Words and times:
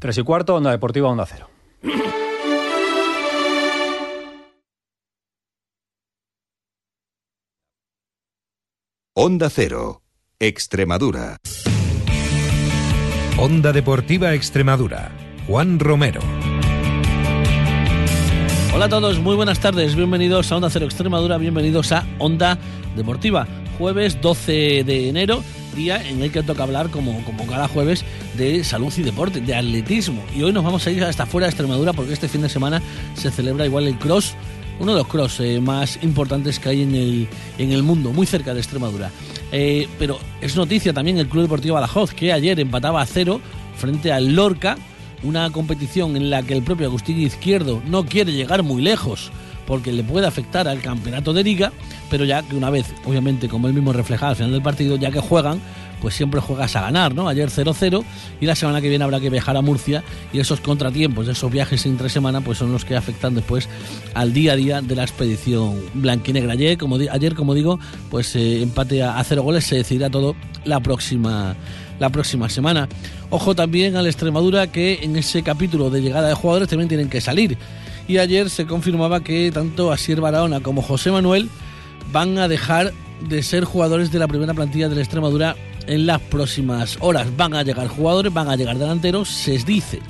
Tres 0.00 0.16
y 0.16 0.22
cuarto, 0.22 0.54
Onda 0.54 0.70
Deportiva, 0.70 1.08
Onda 1.08 1.26
Cero. 1.26 1.50
Onda 9.16 9.50
Cero, 9.50 10.02
Extremadura. 10.38 11.38
Onda 13.38 13.72
Deportiva 13.72 14.34
Extremadura. 14.34 15.10
Juan 15.48 15.80
Romero. 15.80 16.20
Hola 18.72 18.84
a 18.84 18.88
todos, 18.88 19.18
muy 19.18 19.34
buenas 19.34 19.58
tardes, 19.58 19.96
bienvenidos 19.96 20.52
a 20.52 20.56
Onda 20.58 20.70
Cero 20.70 20.86
Extremadura, 20.86 21.38
bienvenidos 21.38 21.90
a 21.90 22.06
Onda 22.20 22.56
Deportiva. 22.94 23.48
Jueves 23.78 24.20
12 24.20 24.84
de 24.84 25.08
enero, 25.08 25.42
en 25.78 26.22
el 26.22 26.32
que 26.32 26.42
toca 26.42 26.64
hablar, 26.64 26.90
como, 26.90 27.24
como 27.24 27.46
cada 27.46 27.68
jueves, 27.68 28.04
de 28.36 28.64
salud 28.64 28.92
y 28.96 29.02
deporte, 29.02 29.40
de 29.40 29.54
atletismo. 29.54 30.22
Y 30.36 30.42
hoy 30.42 30.52
nos 30.52 30.64
vamos 30.64 30.86
a 30.86 30.90
ir 30.90 31.04
hasta 31.04 31.24
fuera 31.24 31.46
de 31.46 31.50
Extremadura 31.50 31.92
porque 31.92 32.12
este 32.12 32.28
fin 32.28 32.42
de 32.42 32.48
semana 32.48 32.82
se 33.14 33.30
celebra 33.30 33.64
igual 33.64 33.86
el 33.86 33.96
cross, 33.96 34.34
uno 34.80 34.92
de 34.92 34.98
los 34.98 35.06
cross 35.06 35.40
eh, 35.40 35.60
más 35.60 35.98
importantes 36.02 36.58
que 36.58 36.68
hay 36.68 36.82
en 36.82 36.94
el, 36.94 37.28
en 37.58 37.72
el 37.72 37.82
mundo, 37.82 38.12
muy 38.12 38.26
cerca 38.26 38.54
de 38.54 38.60
Extremadura. 38.60 39.10
Eh, 39.52 39.88
pero 39.98 40.18
es 40.40 40.56
noticia 40.56 40.92
también 40.92 41.18
el 41.18 41.28
Club 41.28 41.42
Deportivo 41.42 41.74
Badajoz, 41.74 42.12
que 42.12 42.32
ayer 42.32 42.58
empataba 42.58 43.00
a 43.00 43.06
cero 43.06 43.40
frente 43.76 44.12
al 44.12 44.34
Lorca, 44.34 44.76
una 45.22 45.50
competición 45.50 46.16
en 46.16 46.30
la 46.30 46.42
que 46.42 46.54
el 46.54 46.62
propio 46.62 46.86
Agustín 46.86 47.20
Izquierdo 47.20 47.80
no 47.86 48.04
quiere 48.04 48.32
llegar 48.32 48.62
muy 48.62 48.82
lejos 48.82 49.30
porque 49.68 49.92
le 49.92 50.02
puede 50.02 50.26
afectar 50.26 50.66
al 50.66 50.80
campeonato 50.80 51.34
de 51.34 51.44
liga, 51.44 51.72
pero 52.08 52.24
ya 52.24 52.42
que 52.42 52.56
una 52.56 52.70
vez, 52.70 52.86
obviamente, 53.04 53.50
como 53.50 53.68
él 53.68 53.74
mismo 53.74 53.92
reflejaba 53.92 54.30
al 54.30 54.36
final 54.36 54.52
del 54.52 54.62
partido, 54.62 54.96
ya 54.96 55.10
que 55.10 55.20
juegan, 55.20 55.60
pues 56.00 56.14
siempre 56.14 56.40
juegas 56.40 56.76
a 56.76 56.82
ganar, 56.82 57.14
¿no? 57.14 57.28
Ayer 57.28 57.50
0-0 57.50 58.04
y 58.40 58.46
la 58.46 58.54
semana 58.54 58.80
que 58.80 58.88
viene 58.88 59.04
habrá 59.04 59.20
que 59.20 59.30
viajar 59.30 59.56
a 59.56 59.62
Murcia 59.62 60.02
y 60.32 60.40
esos 60.40 60.60
contratiempos, 60.60 61.28
esos 61.28 61.50
viajes 61.50 61.84
entre 61.86 62.08
semana, 62.08 62.40
pues 62.40 62.58
son 62.58 62.72
los 62.72 62.84
que 62.84 62.96
afectan 62.96 63.34
después 63.34 63.68
al 64.14 64.32
día 64.32 64.52
a 64.52 64.56
día 64.56 64.80
de 64.80 64.94
la 64.94 65.02
expedición 65.02 65.80
blanquinegra. 65.94 66.52
Ayer, 66.52 66.78
como, 66.78 66.96
ayer, 66.96 67.34
como 67.34 67.54
digo, 67.54 67.78
pues 68.10 68.34
eh, 68.36 68.62
empate 68.62 69.02
a, 69.02 69.22
cero 69.24 69.42
goles, 69.42 69.64
se 69.64 69.76
decidirá 69.76 70.10
todo 70.10 70.34
la 70.64 70.80
próxima 70.80 71.56
la 71.98 72.10
próxima 72.10 72.48
semana. 72.48 72.88
Ojo 73.30 73.56
también 73.56 73.96
a 73.96 74.02
la 74.02 74.08
Extremadura 74.08 74.68
que 74.68 75.00
en 75.02 75.16
ese 75.16 75.42
capítulo 75.42 75.90
de 75.90 76.00
llegada 76.00 76.28
de 76.28 76.34
jugadores 76.34 76.68
también 76.68 76.88
tienen 76.88 77.08
que 77.08 77.20
salir. 77.20 77.58
Y 78.06 78.18
ayer 78.18 78.48
se 78.50 78.66
confirmaba 78.66 79.20
que 79.20 79.50
tanto 79.52 79.92
Asier 79.92 80.20
Barahona 80.20 80.60
como 80.60 80.80
José 80.80 81.10
Manuel 81.10 81.50
van 82.12 82.38
a 82.38 82.48
dejar 82.48 82.92
de 83.28 83.42
ser 83.42 83.64
jugadores 83.64 84.12
de 84.12 84.18
la 84.18 84.28
primera 84.28 84.54
plantilla 84.54 84.88
de 84.88 84.94
la 84.94 85.02
Extremadura 85.02 85.56
en 85.88 86.06
las 86.06 86.20
próximas 86.20 86.96
horas. 87.00 87.36
Van 87.36 87.54
a 87.54 87.62
llegar 87.62 87.88
jugadores, 87.88 88.32
van 88.32 88.48
a 88.48 88.56
llegar 88.56 88.78
delanteros, 88.78 89.28
se 89.28 89.58
dice. 89.58 90.00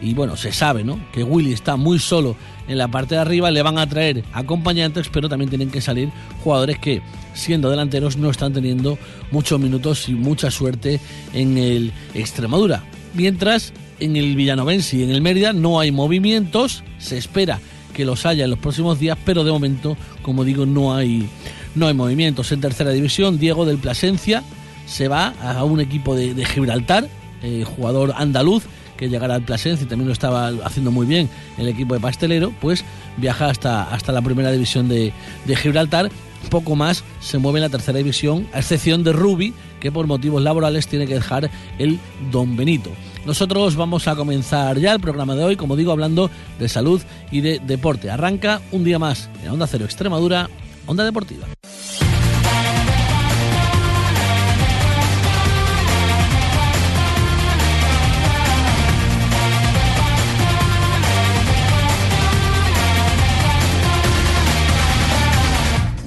Y 0.00 0.14
bueno, 0.14 0.36
se 0.36 0.52
sabe, 0.52 0.84
¿no? 0.84 0.98
Que 1.12 1.22
Willy 1.22 1.52
está 1.52 1.76
muy 1.76 1.98
solo 1.98 2.36
en 2.68 2.78
la 2.78 2.88
parte 2.88 3.14
de 3.14 3.20
arriba, 3.20 3.50
le 3.50 3.62
van 3.62 3.78
a 3.78 3.88
traer 3.88 4.24
acompañantes, 4.32 5.08
pero 5.08 5.28
también 5.28 5.48
tienen 5.48 5.70
que 5.70 5.80
salir 5.80 6.10
jugadores 6.42 6.78
que, 6.78 7.02
siendo 7.34 7.70
delanteros, 7.70 8.16
no 8.16 8.30
están 8.30 8.52
teniendo 8.52 8.98
muchos 9.30 9.58
minutos 9.58 10.08
y 10.08 10.12
mucha 10.12 10.50
suerte 10.50 11.00
en 11.32 11.58
el 11.58 11.92
Extremadura. 12.14 12.84
Mientras 13.14 13.72
en 14.00 14.16
el 14.16 14.36
Villanovense 14.36 14.98
y 14.98 15.02
en 15.02 15.10
el 15.10 15.20
Mérida 15.20 15.52
no 15.52 15.80
hay 15.80 15.90
movimientos, 15.90 16.84
se 16.98 17.18
espera 17.18 17.58
que 17.92 18.04
los 18.04 18.26
haya 18.26 18.44
en 18.44 18.50
los 18.50 18.58
próximos 18.60 19.00
días, 19.00 19.18
pero 19.24 19.42
de 19.42 19.50
momento, 19.50 19.96
como 20.22 20.44
digo, 20.44 20.64
no 20.64 20.94
hay, 20.94 21.28
no 21.74 21.88
hay 21.88 21.94
movimientos. 21.94 22.52
En 22.52 22.60
tercera 22.60 22.90
división, 22.90 23.38
Diego 23.38 23.64
del 23.64 23.78
Plasencia 23.78 24.44
se 24.88 25.08
va 25.08 25.34
a 25.42 25.62
un 25.64 25.80
equipo 25.80 26.16
de, 26.16 26.44
Gibraltar, 26.44 27.06
eh, 27.42 27.64
jugador 27.64 28.14
andaluz, 28.16 28.64
que 28.96 29.08
llegará 29.08 29.36
al 29.36 29.42
Plasencia 29.42 29.84
y 29.84 29.88
también 29.88 30.08
lo 30.08 30.12
estaba 30.12 30.48
haciendo 30.64 30.90
muy 30.90 31.06
bien 31.06 31.28
el 31.56 31.68
equipo 31.68 31.94
de 31.94 32.00
Pastelero, 32.00 32.52
pues 32.60 32.84
viaja 33.16 33.46
hasta, 33.46 33.84
hasta 33.84 34.10
la 34.10 34.22
primera 34.22 34.50
división 34.50 34.88
de, 34.88 35.12
de 35.44 35.56
Gibraltar. 35.56 36.10
Poco 36.50 36.76
más 36.76 37.04
se 37.20 37.38
mueve 37.38 37.58
en 37.58 37.64
la 37.64 37.68
tercera 37.68 37.98
división, 37.98 38.46
a 38.52 38.58
excepción 38.58 39.02
de 39.04 39.12
Rubi, 39.12 39.54
que 39.80 39.92
por 39.92 40.06
motivos 40.06 40.42
laborales 40.42 40.86
tiene 40.86 41.06
que 41.06 41.14
dejar 41.14 41.50
el 41.78 41.98
Don 42.30 42.56
Benito. 42.56 42.90
Nosotros 43.26 43.76
vamos 43.76 44.08
a 44.08 44.16
comenzar 44.16 44.78
ya 44.78 44.94
el 44.94 45.00
programa 45.00 45.34
de 45.34 45.44
hoy, 45.44 45.56
como 45.56 45.76
digo, 45.76 45.92
hablando 45.92 46.30
de 46.58 46.68
salud 46.68 47.02
y 47.30 47.40
de 47.40 47.60
deporte. 47.60 48.10
Arranca 48.10 48.60
un 48.72 48.84
día 48.84 48.98
más 48.98 49.28
en 49.42 49.50
Onda 49.50 49.66
Cero 49.66 49.84
Extremadura, 49.84 50.48
Onda 50.86 51.04
Deportiva. 51.04 51.46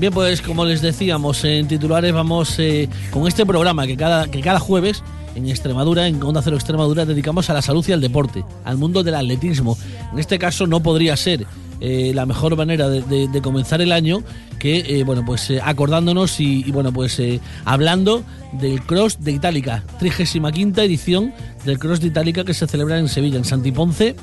Bien, 0.02 0.12
pues 0.12 0.42
como 0.42 0.66
les 0.66 0.82
decíamos 0.82 1.44
en 1.44 1.68
titulares, 1.68 2.12
vamos 2.12 2.58
eh, 2.58 2.90
con 3.12 3.28
este 3.28 3.46
programa 3.46 3.86
que 3.86 3.96
cada, 3.96 4.32
que 4.32 4.42
cada 4.42 4.60
jueves 4.60 5.04
en 5.36 5.48
Extremadura, 5.48 6.08
en 6.08 6.24
Onda 6.24 6.42
Cero 6.42 6.56
Extremadura, 6.56 7.06
dedicamos 7.06 7.52
a 7.52 7.54
la 7.54 7.62
salud 7.62 7.86
y 7.88 7.92
al 7.92 8.02
deporte, 8.02 8.44
al 8.64 8.80
mundo 8.80 9.04
del 9.04 9.14
atletismo. 9.14 9.78
En 10.12 10.18
este 10.18 10.40
caso 10.40 10.66
no 10.66 10.82
podría 10.82 11.16
ser 11.16 11.46
eh, 11.82 12.14
la 12.16 12.26
mejor 12.26 12.58
manera 12.58 12.90
de, 12.90 13.42
comenzar 13.44 13.80
el 13.80 13.92
año 13.92 14.24
que, 14.58 14.80
eh, 14.80 15.04
bueno, 15.04 15.24
pues 15.24 15.54
acordándonos 15.64 16.40
y, 16.40 16.66
y, 16.66 16.72
bueno, 16.72 16.92
pues 16.92 17.22
hablando 17.64 18.24
del 18.54 18.82
Cross 18.82 19.24
de 19.24 19.34
Itálica, 19.34 19.84
35 20.00 20.82
edición 20.82 21.32
del 21.64 21.78
Cross 21.78 22.02
de 22.02 22.08
Itálica 22.08 22.44
que 22.44 22.56
se 22.56 22.66
celebra 22.66 22.98
en 22.98 23.08
Sevilla, 23.08 23.38
en 23.38 23.46
Santiponce 23.46 24.16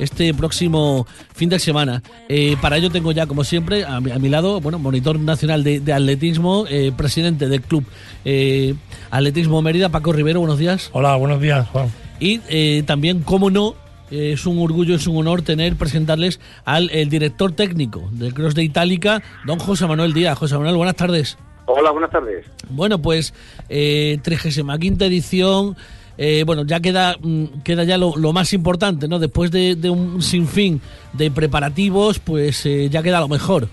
este 0.00 0.34
próximo 0.34 1.06
fin 1.34 1.48
de 1.48 1.58
semana. 1.58 2.02
Eh, 2.28 2.56
para 2.60 2.76
ello 2.76 2.90
tengo 2.90 3.12
ya, 3.12 3.26
como 3.26 3.44
siempre, 3.44 3.84
a 3.84 4.00
mi, 4.00 4.10
a 4.10 4.18
mi 4.18 4.28
lado, 4.28 4.60
bueno, 4.60 4.78
monitor 4.78 5.18
nacional 5.18 5.62
de, 5.62 5.80
de 5.80 5.92
atletismo, 5.92 6.64
eh, 6.68 6.92
presidente 6.96 7.48
del 7.48 7.62
club 7.62 7.84
eh, 8.24 8.74
Atletismo 9.10 9.62
Mérida, 9.62 9.90
Paco 9.90 10.12
Rivero, 10.12 10.40
buenos 10.40 10.58
días. 10.58 10.90
Hola, 10.92 11.16
buenos 11.16 11.40
días, 11.40 11.68
Juan. 11.68 11.88
Y 12.18 12.82
también, 12.82 13.22
cómo 13.22 13.48
no, 13.50 13.76
es 14.10 14.44
un 14.44 14.58
orgullo, 14.58 14.94
es 14.94 15.06
un 15.06 15.16
honor 15.16 15.40
tener, 15.40 15.76
presentarles 15.76 16.38
al 16.66 16.90
el 16.90 17.08
director 17.08 17.52
técnico 17.52 18.08
del 18.12 18.34
Cross 18.34 18.54
de 18.54 18.64
Itálica, 18.64 19.22
don 19.46 19.58
José 19.58 19.86
Manuel 19.86 20.12
Díaz. 20.12 20.36
José 20.36 20.58
Manuel, 20.58 20.76
buenas 20.76 20.96
tardes. 20.96 21.38
Hola, 21.72 21.92
buenas 21.92 22.10
tardes. 22.10 22.46
Bueno, 22.68 23.00
pues 23.00 23.32
eh, 23.68 24.18
35 24.22 25.04
edición, 25.04 25.76
eh, 26.22 26.44
bueno, 26.44 26.66
ya 26.66 26.80
queda, 26.80 27.16
mm, 27.18 27.62
queda 27.64 27.82
ya 27.84 27.96
lo, 27.96 28.32
más 28.34 28.52
importante, 28.52 29.08
¿no? 29.08 29.18
Después 29.18 29.50
de, 29.50 29.74
de 29.74 29.88
un 29.88 30.20
sinfín 30.20 30.82
de 31.14 31.30
preparativos, 31.30 32.18
pues 32.18 32.66
eh, 32.66 32.90
ya 32.90 33.02
queda 33.02 33.20
lo 33.20 33.28
mejor. 33.28 33.68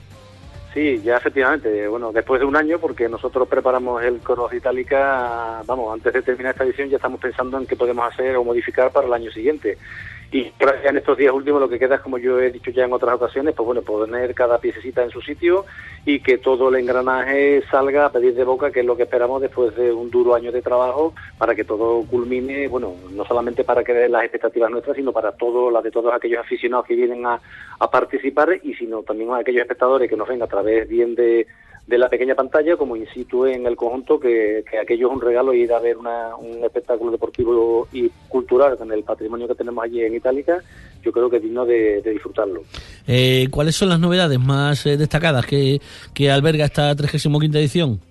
Sí, 0.78 1.02
ya 1.02 1.18
efectivamente, 1.18 1.88
bueno, 1.88 2.12
después 2.12 2.40
de 2.40 2.46
un 2.46 2.56
año, 2.56 2.78
porque 2.78 3.10
nosotros 3.10 3.48
preparamos 3.48 4.04
el 4.04 4.20
Cross 4.20 4.54
Itálica, 4.54 5.64
vamos, 5.66 5.92
antes 5.92 6.14
de 6.14 6.22
terminar 6.22 6.52
esta 6.52 6.66
edición 6.66 6.88
ya 6.88 6.98
estamos 6.98 7.20
pensando 7.20 7.58
en 7.58 7.66
qué 7.66 7.76
podemos 7.76 8.08
hacer 8.08 8.36
o 8.36 8.44
modificar 8.44 8.92
para 8.92 9.08
el 9.08 9.14
año 9.14 9.32
siguiente. 9.32 9.80
Y 10.30 10.52
en 10.84 10.98
estos 10.98 11.18
días 11.18 11.34
últimos 11.34 11.62
lo 11.62 11.70
que 11.70 11.80
queda 11.80 11.96
es, 11.96 12.02
como 12.02 12.18
yo 12.18 12.40
he 12.42 12.52
dicho 12.52 12.70
ya 12.72 12.84
en 12.84 12.92
otras 12.92 13.16
ocasiones, 13.16 13.56
pues 13.56 13.66
bueno, 13.66 13.82
poner 13.82 14.36
cada 14.36 14.60
piececita 14.60 15.02
en 15.02 15.10
su 15.10 15.22
sitio 15.22 15.66
y 16.06 16.20
que 16.20 16.38
todo 16.38 16.68
el 16.68 16.76
engranaje 16.76 17.64
salga 17.72 18.06
a 18.06 18.12
pedir 18.12 18.36
de 18.36 18.44
boca, 18.44 18.70
que 18.70 18.82
es 18.82 18.86
lo 18.86 18.98
que 18.98 19.04
esperamos 19.04 19.42
después 19.42 19.74
de 19.78 19.94
un 19.94 20.12
duro 20.12 20.36
año 20.36 20.52
de 20.52 20.62
trabajo, 20.62 21.14
para 21.38 21.56
que 21.56 21.64
todo 21.64 22.04
culmine, 22.06 22.68
bueno, 22.68 22.96
no 23.12 23.24
solamente 23.24 23.64
para 23.64 23.86
que 23.86 24.10
las 24.10 24.24
expectativas 24.24 24.70
nuestras, 24.70 24.98
sino 24.98 25.14
para 25.14 25.32
todo, 25.32 25.72
las 25.72 25.84
de 25.84 25.92
todos 25.92 26.14
aquellos 26.14 26.42
aficionados 26.42 26.86
que 26.86 26.96
vienen 26.96 27.26
a, 27.26 27.40
a 27.80 27.90
participar 27.90 28.60
y 28.62 28.74
sino 28.74 29.04
también 29.04 29.32
a 29.32 29.38
aquellos 29.38 29.62
espectadores 29.62 30.10
que 30.10 30.18
nos 30.18 30.28
ven 30.28 30.42
a 30.42 30.48
través 30.48 30.67
bien 30.88 31.16
de 31.16 31.48
de 31.88 31.98
la 31.98 32.10
pequeña 32.10 32.36
pantalla 32.36 32.76
como 32.76 32.98
in 32.98 33.08
situ 33.14 33.46
en 33.46 33.66
el 33.66 33.78
conjunto, 33.78 34.20
que, 34.20 34.64
que 34.70 34.78
aquello 34.78 35.08
es 35.08 35.14
un 35.14 35.22
regalo 35.22 35.54
ir 35.54 35.72
a 35.72 35.80
ver 35.80 35.98
una, 35.98 36.36
un 36.36 36.64
espectáculo 36.64 37.12
deportivo 37.12 37.88
y 37.94 38.10
cultural 38.28 38.78
con 38.78 38.92
el 38.92 39.04
patrimonio 39.04 39.48
que 39.48 39.56
tenemos 39.56 39.84
allí 39.84 40.04
en 40.04 40.16
Itálica, 40.16 40.62
yo 41.02 41.14
creo 41.14 41.30
que 41.30 41.38
es 41.38 41.44
digno 41.44 41.66
de, 41.66 42.02
de 42.02 42.12
disfrutarlo. 42.12 42.64
Eh, 43.08 43.48
¿Cuáles 43.50 43.78
son 43.78 43.88
las 43.88 44.02
novedades 44.02 44.38
más 44.38 44.86
eh, 44.86 44.98
destacadas 44.98 45.46
que, 45.46 45.80
que 46.14 46.30
alberga 46.30 46.66
esta 46.66 46.94
35 46.94 47.42
edición? 47.58 48.02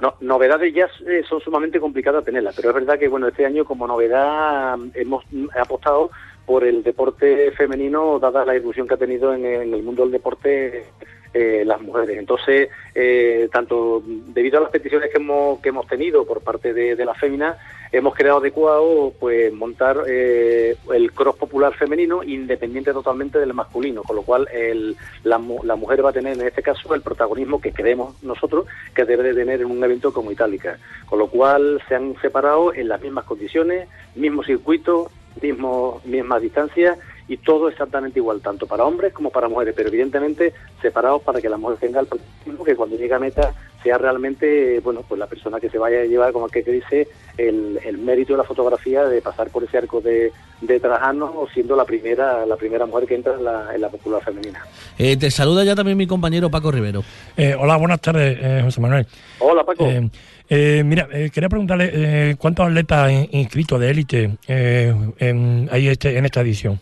No, 0.00 0.14
novedades 0.20 0.74
ya 0.74 0.88
eh, 1.06 1.22
son 1.28 1.40
sumamente 1.40 1.78
complicadas 1.78 2.24
tenerlas, 2.24 2.56
pero 2.56 2.70
es 2.70 2.74
verdad 2.74 2.98
que 2.98 3.06
bueno 3.06 3.28
este 3.28 3.46
año 3.46 3.64
como 3.64 3.86
novedad 3.86 4.76
hemos 4.94 5.24
apostado 5.56 6.10
por 6.46 6.64
el 6.64 6.82
deporte 6.82 7.52
femenino, 7.52 8.18
dada 8.18 8.44
la 8.44 8.56
evolución 8.56 8.88
que 8.88 8.94
ha 8.94 8.96
tenido 8.96 9.32
en, 9.34 9.44
en 9.44 9.72
el 9.72 9.82
mundo 9.84 10.02
del 10.02 10.10
deporte 10.10 10.84
eh, 11.32 11.62
las 11.64 11.80
mujeres. 11.80 12.18
Entonces, 12.18 12.68
eh, 12.94 13.48
tanto 13.52 14.02
debido 14.04 14.58
a 14.58 14.62
las 14.62 14.70
peticiones 14.70 15.10
que 15.10 15.18
hemos, 15.18 15.60
que 15.60 15.68
hemos 15.68 15.86
tenido 15.86 16.26
por 16.26 16.40
parte 16.40 16.72
de, 16.72 16.96
de 16.96 17.04
la 17.04 17.14
fémina, 17.14 17.56
hemos 17.92 18.14
creado 18.14 18.38
adecuado 18.38 19.12
pues 19.18 19.52
montar 19.52 20.04
eh, 20.08 20.76
el 20.92 21.12
cross 21.12 21.36
popular 21.36 21.74
femenino 21.74 22.22
independiente 22.22 22.92
totalmente 22.92 23.38
del 23.38 23.54
masculino, 23.54 24.02
con 24.02 24.16
lo 24.16 24.22
cual 24.22 24.48
el, 24.52 24.96
la, 25.24 25.40
la, 25.64 25.76
mujer 25.76 26.04
va 26.04 26.10
a 26.10 26.12
tener 26.12 26.38
en 26.38 26.46
este 26.46 26.62
caso 26.62 26.94
el 26.94 27.02
protagonismo 27.02 27.60
que 27.60 27.72
creemos 27.72 28.22
nosotros 28.22 28.66
que 28.94 29.04
debe 29.04 29.24
de 29.24 29.34
tener 29.34 29.60
en 29.60 29.70
un 29.70 29.82
evento 29.82 30.12
como 30.12 30.30
Itálica, 30.30 30.78
con 31.06 31.18
lo 31.18 31.28
cual 31.28 31.82
se 31.88 31.94
han 31.94 32.14
separado 32.20 32.72
en 32.74 32.88
las 32.88 33.00
mismas 33.00 33.24
condiciones, 33.24 33.88
mismo 34.14 34.44
circuito, 34.44 35.10
mismo, 35.40 36.00
misma 36.04 36.38
distancia 36.38 36.96
y 37.30 37.36
todo 37.36 37.68
exactamente 37.68 38.18
igual, 38.18 38.40
tanto 38.40 38.66
para 38.66 38.84
hombres 38.84 39.12
como 39.12 39.30
para 39.30 39.48
mujeres, 39.48 39.72
pero 39.76 39.88
evidentemente 39.88 40.52
separados 40.82 41.22
para 41.22 41.40
que 41.40 41.48
la 41.48 41.56
mujer 41.56 41.78
tenga 41.78 42.00
el 42.00 42.06
protagonismo, 42.06 42.64
que 42.64 42.74
cuando 42.74 42.96
llegue 42.96 43.14
a 43.14 43.20
meta 43.20 43.54
sea 43.84 43.96
realmente, 43.96 44.80
bueno, 44.80 45.02
pues 45.08 45.18
la 45.18 45.26
persona 45.28 45.58
que 45.60 45.70
se 45.70 45.78
vaya 45.78 46.00
a 46.00 46.04
llevar, 46.04 46.32
como 46.32 46.48
que 46.48 46.62
dice, 46.62 47.06
el, 47.38 47.78
el 47.84 47.98
mérito 47.98 48.32
de 48.32 48.38
la 48.38 48.44
fotografía 48.44 49.04
de 49.04 49.22
pasar 49.22 49.48
por 49.50 49.62
ese 49.64 49.78
arco 49.78 50.00
de, 50.00 50.32
de 50.60 50.80
Trajano 50.80 51.26
o 51.26 51.48
siendo 51.48 51.76
la 51.76 51.84
primera 51.84 52.44
la 52.44 52.56
primera 52.56 52.84
mujer 52.84 53.06
que 53.08 53.14
entra 53.14 53.34
en 53.34 53.44
la, 53.44 53.74
en 53.74 53.80
la 53.80 53.88
popular 53.88 54.22
femenina. 54.22 54.66
Eh, 54.98 55.16
te 55.16 55.30
saluda 55.30 55.62
ya 55.64 55.74
también 55.76 55.96
mi 55.96 56.06
compañero 56.08 56.50
Paco 56.50 56.70
Rivero. 56.72 57.02
Eh, 57.36 57.54
hola, 57.58 57.76
buenas 57.76 58.00
tardes, 58.00 58.38
eh, 58.42 58.60
José 58.64 58.80
Manuel. 58.80 59.06
Hola, 59.38 59.64
Paco. 59.64 59.86
Eh, 59.86 60.10
eh, 60.50 60.82
mira, 60.84 61.08
eh, 61.12 61.30
quería 61.32 61.48
preguntarle 61.48 61.90
eh, 61.94 62.36
cuántos 62.36 62.66
atletas 62.66 63.10
in- 63.12 63.28
inscritos 63.30 63.78
de 63.80 63.88
élite 63.90 64.30
eh, 64.48 64.92
en, 65.20 65.68
hay 65.70 65.86
este, 65.88 66.18
en 66.18 66.24
esta 66.26 66.40
edición. 66.42 66.78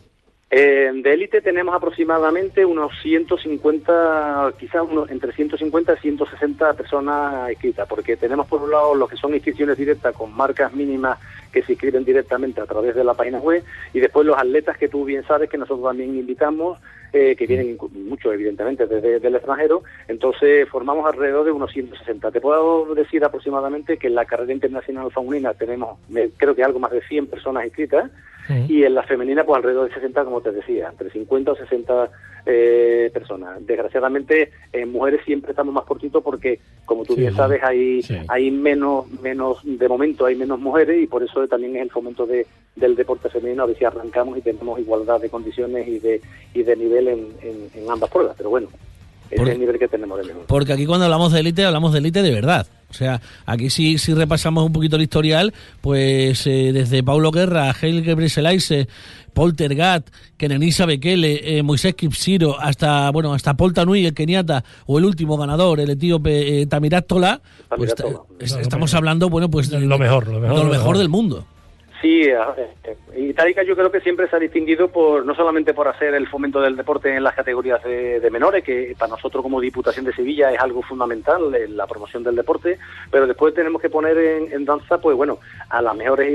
Eh, 0.51 0.91
de 0.95 1.13
élite 1.13 1.43
tenemos 1.43 1.75
aproximadamente 1.75 2.65
unos 2.65 2.93
150, 3.03 4.55
quizás 4.59 4.83
unos, 4.91 5.11
entre 5.11 5.33
150 5.33 5.93
y 5.93 5.97
160 5.99 6.73
personas 6.73 7.51
inscritas, 7.51 7.87
porque 7.87 8.17
tenemos 8.17 8.47
por 8.47 8.63
un 8.63 8.71
lado 8.71 8.95
lo 8.95 9.07
que 9.09 9.19
son 9.19 9.35
inscripciones 9.35 9.77
directas 9.77 10.15
con 10.15 10.35
marcas 10.35 10.73
mínimas 10.73 11.19
que 11.53 11.63
se 11.63 11.73
inscriben 11.73 12.03
directamente 12.03 12.63
a 12.63 12.67
través 12.67 12.95
de 12.95 13.05
la 13.05 13.13
página 13.13 13.39
web 13.41 13.63
y 13.93 14.01
después 14.01 14.27
los 14.27 14.39
atletas 14.39 14.79
que 14.79 14.89
tú 14.89 15.05
bien 15.05 15.23
sabes 15.25 15.51
que 15.51 15.59
nosotros 15.59 15.87
también 15.87 16.17
invitamos, 16.17 16.79
eh, 17.13 17.37
que 17.37 17.47
vienen 17.47 17.77
muchos 17.93 18.33
evidentemente 18.33 18.87
desde 18.87 19.27
el 19.27 19.35
extranjero, 19.35 19.83
entonces 20.09 20.67
formamos 20.71 21.05
alrededor 21.07 21.45
de 21.45 21.53
unos 21.53 21.73
160. 21.73 22.31
Te 22.31 22.41
puedo 22.41 22.95
decir 22.95 23.23
aproximadamente 23.23 23.99
que 23.99 24.07
en 24.07 24.15
la 24.15 24.25
carrera 24.25 24.55
internacional 24.55 25.11
femenina 25.13 25.53
tenemos, 25.53 25.99
creo 26.39 26.55
que 26.55 26.65
algo 26.65 26.79
más 26.79 26.91
de 26.91 27.03
100 27.03 27.27
personas 27.27 27.67
inscritas, 27.67 28.11
y 28.69 28.83
en 28.85 28.95
la 28.95 29.03
femenina 29.03 29.45
pues 29.45 29.57
alrededor 29.57 29.89
de 29.89 29.95
60 29.95 30.25
como 30.25 30.41
te 30.41 30.53
decía 30.53 30.89
entre 30.91 31.11
50 31.11 31.53
o 31.53 31.57
60 31.57 32.11
eh, 32.47 33.11
personas. 33.13 33.67
Desgraciadamente 33.67 34.51
en 34.73 34.91
mujeres 34.91 35.21
siempre 35.25 35.51
estamos 35.51 35.75
más 35.75 35.85
cortitos 35.85 36.23
porque 36.23 36.61
como 36.85 37.05
tú 37.05 37.15
Sí, 37.15 37.21
bien 37.21 37.35
sabes 37.35 37.63
hay 37.63 38.03
sí. 38.03 38.17
hay 38.29 38.51
menos 38.51 39.11
menos 39.21 39.59
de 39.65 39.89
momento 39.89 40.27
hay 40.27 40.37
menos 40.37 40.59
mujeres 40.59 41.03
y 41.03 41.07
por 41.07 41.23
eso 41.23 41.47
también 41.49 41.77
es 41.77 41.83
el 41.83 41.91
fomento 41.91 42.27
de, 42.27 42.47
del 42.77 42.97
deporte 42.97 43.29
femenino. 43.29 43.65
A 43.65 43.67
ver 43.67 43.77
si 43.77 43.85
arrancamos 43.85 44.39
y 44.39 44.41
tenemos 44.41 44.79
igualdad 44.81 45.21
de 45.21 45.29
condiciones 45.31 45.87
y 45.87 45.99
de 45.99 46.21
y 46.55 46.63
de 46.63 46.77
nivel 46.77 47.09
en, 47.09 47.27
en, 47.43 47.69
en 47.75 47.91
ambas 47.91 48.11
pruebas 48.11 48.35
pero 48.37 48.51
bueno 48.51 48.69
ese 49.31 49.43
es 49.43 49.49
el 49.51 49.59
nivel 49.61 49.79
que 49.79 49.89
tenemos 49.89 50.19
de 50.19 50.25
mejor 50.27 50.45
Porque 50.47 50.73
aquí 50.73 50.87
cuando 50.87 51.05
hablamos 51.07 51.33
de 51.33 51.41
élite, 51.41 51.65
hablamos 51.65 51.93
de 51.93 51.99
élite 51.99 52.23
de 52.23 52.31
verdad. 52.31 52.67
O 52.91 52.95
sea, 52.95 53.21
aquí 53.45 53.69
si, 53.69 53.99
si 53.99 54.15
repasamos 54.15 54.65
un 54.65 54.73
poquito 54.73 54.97
el 54.97 55.03
historial, 55.03 55.53
pues 55.83 56.47
eh, 56.47 56.71
desde 56.73 57.03
Paulo 57.03 57.31
Guerra, 57.31 57.75
Helge 57.79 58.15
Breselaise, 58.15 58.89
Paul 59.35 59.55
Tergat, 59.55 60.09
Kenenisa 60.39 60.87
Bekele, 60.87 61.59
eh, 61.59 61.63
Moisés 61.63 61.95
Kipsiro, 61.95 62.59
hasta 62.59 63.11
bueno 63.11 63.35
hasta 63.35 63.55
Paul 63.55 63.75
Tanui, 63.75 64.07
el 64.07 64.15
keniata, 64.15 64.65
o 64.87 64.99
el 64.99 65.05
último 65.05 65.37
ganador, 65.37 65.81
el 65.81 65.91
etíope 65.91 66.63
eh, 66.63 66.67
Tamirat 66.67 67.07
Tola, 67.07 67.43
pues, 67.77 67.95
Tamirat 67.95 67.97
Tola. 67.97 68.19
eh, 68.41 68.45
es- 68.45 68.57
estamos 68.57 68.95
hablando, 68.95 69.29
bueno, 69.29 69.51
pues 69.51 69.71
Lo 69.71 69.99
mejor, 69.99 70.27
lo 70.27 70.41
mejor, 70.41 70.59
de 70.59 70.65
lo 70.65 70.71
mejor. 70.71 70.97
del 70.99 71.09
mundo. 71.11 71.45
Sí, 72.01 72.23
eh, 72.23 72.97
Itálica 73.17 73.65
yo 73.65 73.75
creo 73.75 73.91
que 73.91 74.01
siempre 74.01 74.29
se 74.29 74.37
ha 74.37 74.39
distinguido 74.39 74.87
por 74.87 75.27
no 75.27 75.35
solamente 75.35 75.75
por 75.75 75.89
hacer 75.89 76.15
el 76.15 76.29
fomento 76.29 76.61
del 76.61 76.77
deporte 76.77 77.13
en 77.13 77.25
las 77.25 77.35
categorías 77.35 77.83
de, 77.83 78.29
menores, 78.31 78.63
que 78.63 78.95
para 78.97 79.11
nosotros 79.11 79.43
como 79.43 79.61
Diputación 79.61 80.05
de 80.05 80.13
Sevilla 80.13 80.53
es 80.53 80.61
algo 80.61 80.81
fundamental 80.83 81.53
en 81.57 81.77
la 81.77 81.89
promoción 81.89 82.23
del 82.23 82.37
deporte, 82.37 82.79
pero 83.11 83.27
después 83.27 83.53
tenemos 83.53 83.83
que 83.83 83.91
poner 83.91 84.17
en, 84.17 84.53
en 84.53 84.65
danza, 84.65 85.01
pues 85.01 85.17
bueno, 85.17 85.41
a 85.71 85.83
las 85.83 85.97
mejores 85.97 86.29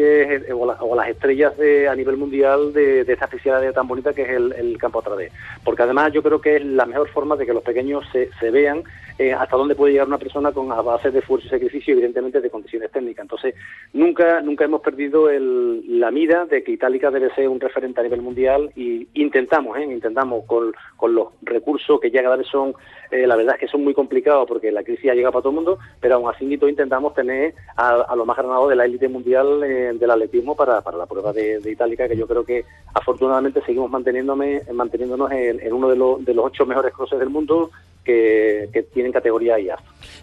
eh, 0.49 0.51
o, 0.51 0.65
la- 0.65 0.81
o 0.83 0.95
las 0.97 1.07
estrellas 1.07 1.57
de, 1.57 1.87
a 1.87 1.95
nivel 1.95 2.17
mundial 2.17 2.73
de, 2.73 3.05
de 3.05 3.13
esta 3.13 3.25
especialidad 3.25 3.73
tan 3.73 3.87
bonita 3.87 4.11
que 4.11 4.23
es 4.23 4.29
el, 4.31 4.51
el 4.53 4.77
campo 4.77 4.99
a 4.99 5.03
través. 5.03 5.31
Porque 5.63 5.83
además 5.83 6.11
yo 6.11 6.21
creo 6.21 6.41
que 6.41 6.57
es 6.57 6.65
la 6.65 6.85
mejor 6.85 7.07
forma 7.07 7.37
de 7.37 7.45
que 7.45 7.53
los 7.53 7.63
pequeños 7.63 8.03
se, 8.11 8.29
se 8.39 8.51
vean 8.51 8.83
eh, 9.17 9.31
hasta 9.31 9.55
dónde 9.55 9.75
puede 9.75 9.93
llegar 9.93 10.07
una 10.07 10.17
persona 10.17 10.51
con 10.51 10.71
a 10.71 10.81
base 10.81 11.11
de 11.11 11.19
esfuerzo 11.19 11.45
y 11.47 11.49
sacrificio, 11.51 11.93
evidentemente 11.93 12.41
de 12.41 12.49
condiciones 12.49 12.91
técnicas. 12.91 13.23
Entonces, 13.23 13.53
nunca 13.93 14.41
nunca 14.41 14.65
hemos 14.65 14.81
perdido 14.81 15.29
el- 15.29 15.52
la 15.87 16.11
mira 16.11 16.45
de 16.45 16.63
que 16.63 16.71
Itálica 16.71 17.11
debe 17.11 17.33
ser 17.33 17.49
un 17.49 17.59
referente 17.59 17.99
a 17.99 18.03
nivel 18.03 18.21
mundial 18.21 18.71
y 18.75 19.07
intentamos, 19.13 19.77
¿eh? 19.77 19.83
intentamos 19.83 20.45
con, 20.45 20.73
con 20.97 21.13
los 21.13 21.27
recursos 21.41 21.99
que 21.99 22.11
ya 22.11 22.23
cada 22.23 22.37
vez 22.37 22.47
son, 22.47 22.73
eh, 23.11 23.27
la 23.27 23.35
verdad 23.35 23.55
es 23.55 23.61
que 23.61 23.67
son 23.67 23.83
muy 23.83 23.93
complicados 23.93 24.47
porque 24.47 24.71
la 24.71 24.83
crisis 24.83 25.11
ha 25.11 25.13
llegado 25.13 25.33
para 25.33 25.43
todo 25.43 25.51
el 25.51 25.55
mundo, 25.55 25.79
pero 25.99 26.15
aún 26.15 26.29
así 26.29 26.45
intentamos 26.45 27.13
tener 27.13 27.53
a, 27.75 28.01
a 28.01 28.15
los 28.15 28.25
más 28.25 28.37
granados 28.37 28.69
de 28.69 28.75
la 28.75 28.85
élite 28.85 29.07
mundial 29.07 29.63
eh, 29.63 29.93
del 29.93 30.11
atletismo 30.11 30.55
para, 30.55 30.81
para 30.81 30.97
la 30.97 31.05
prueba 31.05 31.33
de, 31.33 31.59
de 31.59 31.71
Itálica, 31.71 32.07
que 32.07 32.17
yo 32.17 32.27
creo 32.27 32.43
que 32.43 32.65
afortunadamente 32.93 33.61
seguimos 33.65 33.89
manteniéndome, 33.89 34.61
manteniéndonos 34.71 35.31
en, 35.31 35.59
en 35.59 35.73
uno 35.73 35.89
de 35.89 35.95
los, 35.95 36.23
de 36.25 36.33
los 36.33 36.45
ocho 36.45 36.65
mejores 36.65 36.93
crosses 36.93 37.19
del 37.19 37.29
mundo 37.29 37.71
que, 38.03 38.69
que 38.73 38.83
tienen 38.83 39.11
categoría 39.11 39.59
IA. 39.59 39.75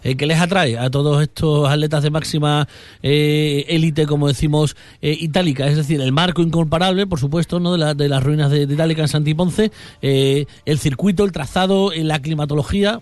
Eh, 0.03 0.15
¿Qué 0.15 0.25
les 0.25 0.39
atrae 0.39 0.77
a 0.77 0.89
todos 0.89 1.21
estos 1.21 1.69
atletas 1.69 2.03
de 2.03 2.09
máxima 2.09 2.67
eh, 3.03 3.65
élite, 3.67 4.05
como 4.05 4.27
decimos, 4.27 4.75
eh, 5.01 5.15
itálica? 5.19 5.67
Es 5.67 5.77
decir, 5.77 6.01
el 6.01 6.11
marco 6.11 6.41
incomparable, 6.41 7.07
por 7.07 7.19
supuesto, 7.19 7.59
¿no? 7.59 7.73
de, 7.73 7.77
la- 7.77 7.93
de 7.93 8.09
las 8.09 8.23
ruinas 8.23 8.49
de, 8.51 8.65
de 8.65 8.73
Itálica 8.73 9.01
en 9.03 9.07
Santiponce, 9.07 9.71
eh, 10.01 10.45
el 10.65 10.77
circuito, 10.79 11.23
el 11.23 11.31
trazado, 11.31 11.91
la 11.95 12.19
climatología. 12.19 13.01